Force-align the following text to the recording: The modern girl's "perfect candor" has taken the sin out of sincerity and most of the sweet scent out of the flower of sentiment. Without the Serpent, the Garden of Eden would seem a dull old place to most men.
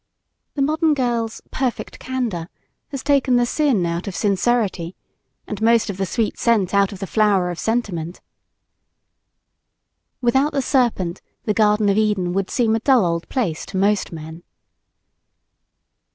The 0.55 0.63
modern 0.63 0.95
girl's 0.95 1.43
"perfect 1.51 1.99
candor" 1.99 2.49
has 2.87 3.03
taken 3.03 3.35
the 3.35 3.45
sin 3.45 3.85
out 3.85 4.07
of 4.07 4.15
sincerity 4.15 4.95
and 5.45 5.61
most 5.61 5.91
of 5.91 5.97
the 5.97 6.07
sweet 6.07 6.39
scent 6.39 6.73
out 6.73 6.91
of 6.91 6.97
the 6.97 7.05
flower 7.05 7.51
of 7.51 7.59
sentiment. 7.59 8.19
Without 10.19 10.53
the 10.53 10.61
Serpent, 10.63 11.21
the 11.43 11.53
Garden 11.53 11.87
of 11.87 11.97
Eden 11.99 12.33
would 12.33 12.49
seem 12.49 12.75
a 12.75 12.79
dull 12.79 13.05
old 13.05 13.29
place 13.29 13.63
to 13.67 13.77
most 13.77 14.11
men. 14.11 14.41